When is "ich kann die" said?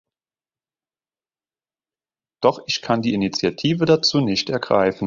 2.65-3.13